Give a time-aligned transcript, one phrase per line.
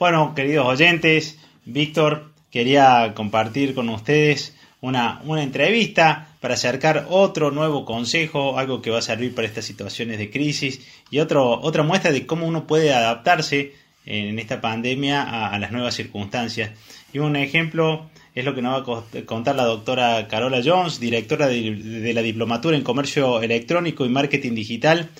[0.00, 7.84] Bueno, queridos oyentes, Víctor quería compartir con ustedes una, una entrevista para acercar otro nuevo
[7.84, 12.12] consejo, algo que va a servir para estas situaciones de crisis y otro, otra muestra
[12.12, 13.74] de cómo uno puede adaptarse
[14.06, 16.70] en esta pandemia a, las nuevas circunstancias.
[17.12, 21.46] Y un ejemplo es lo que nos va a contar la doctora Carola Jones, directora
[21.46, 25.10] de, de la Diplomatura en Comercio Electrónico y Marketing Digital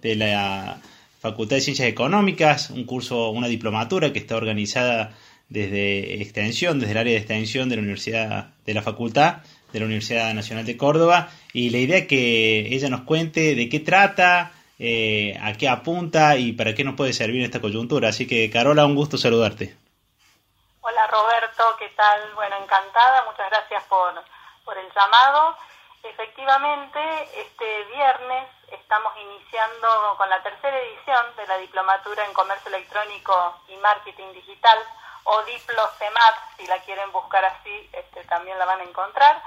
[0.00, 0.80] de la
[1.20, 5.12] Facultad de Ciencias Económicas, un curso, una diplomatura que está organizada
[5.50, 9.84] desde extensión, desde el área de extensión de la Universidad de la Facultad de la
[9.84, 14.52] Universidad Nacional de Córdoba y la idea es que ella nos cuente de qué trata,
[14.78, 18.08] eh, a qué apunta y para qué nos puede servir esta coyuntura.
[18.08, 19.76] Así que Carola, un gusto saludarte.
[20.80, 22.34] Hola Roberto, ¿qué tal?
[22.34, 25.54] Bueno, encantada, muchas gracias por el llamado.
[26.02, 26.98] Efectivamente,
[27.36, 29.12] este viernes estamos
[29.60, 34.78] iniciando con la tercera edición de la Diplomatura en Comercio Electrónico y Marketing Digital
[35.24, 39.42] o Diplocemat, si la quieren buscar así, este, también la van a encontrar.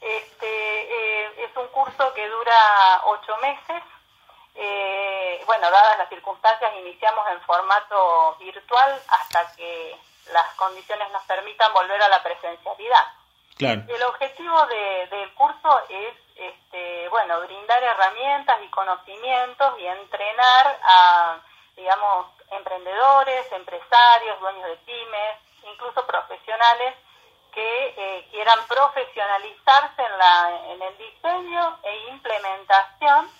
[0.00, 3.82] Este, eh, es un curso que dura ocho meses.
[4.54, 9.96] Eh, bueno, dadas las circunstancias, iniciamos en formato virtual hasta que
[10.32, 13.06] las condiciones nos permitan volver a la presencialidad.
[13.58, 16.14] El objetivo del curso es,
[17.14, 21.38] bueno, brindar herramientas y conocimientos y entrenar a,
[21.76, 25.38] digamos, emprendedores, empresarios, dueños de pymes,
[25.72, 26.94] incluso profesionales
[27.54, 33.30] que eh, quieran profesionalizarse en, la, en el diseño e implementación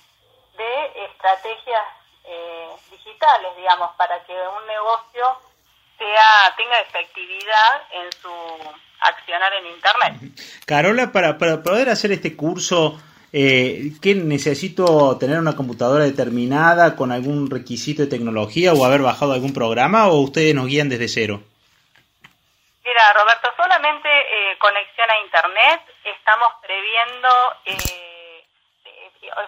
[0.56, 1.84] de estrategias
[2.26, 5.36] eh, digitales, digamos, para que un negocio
[5.98, 8.30] sea, tenga efectividad en su
[9.00, 10.40] accionar en Internet.
[10.64, 13.00] Carola, para, para poder hacer este curso,
[13.36, 19.32] eh, ¿qué necesito tener una computadora determinada con algún requisito de tecnología o haber bajado
[19.32, 21.42] algún programa o ustedes nos guían desde cero?
[22.84, 25.80] Mira, Roberto, solamente eh, conexión a Internet.
[26.04, 27.28] Estamos previendo...
[27.64, 28.14] Eh,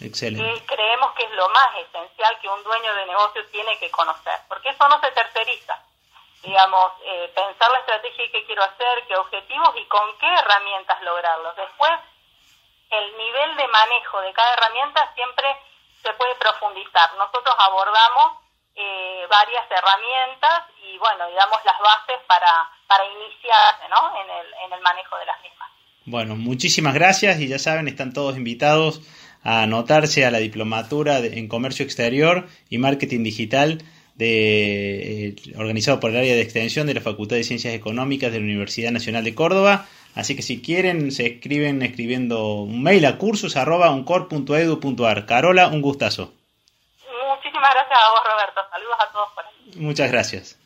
[0.00, 0.54] Excelente.
[0.54, 4.40] Y creemos que es lo más esencial que un dueño de negocio tiene que conocer,
[4.48, 5.82] porque eso no se terceriza.
[6.42, 7.80] Digamos, eh, pensar la
[8.26, 11.54] qué quiero hacer, qué objetivos y con qué herramientas lograrlos.
[11.56, 11.92] Después,
[12.90, 15.46] el nivel de manejo de cada herramienta siempre
[16.02, 17.14] se puede profundizar.
[17.16, 18.42] Nosotros abordamos
[18.74, 24.20] eh, varias herramientas y, bueno, y damos las bases para, para iniciar ¿no?
[24.20, 25.68] en, el, en el manejo de las mismas.
[26.04, 29.02] Bueno, muchísimas gracias y ya saben, están todos invitados
[29.44, 33.82] a anotarse a la diplomatura en comercio exterior y marketing digital
[34.18, 38.38] de, eh, organizado por el área de extensión de la Facultad de Ciencias Económicas de
[38.38, 39.86] la Universidad Nacional de Córdoba.
[40.14, 43.94] Así que si quieren, se escriben escribiendo un mail a cursos arroba
[45.26, 46.32] Carola, un gustazo.
[47.36, 48.60] Muchísimas gracias a vos, Roberto.
[48.70, 49.80] Saludos a todos por ahí.
[49.80, 50.58] Muchas gracias.